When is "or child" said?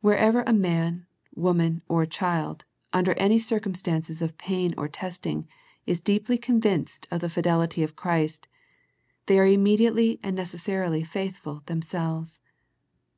1.88-2.64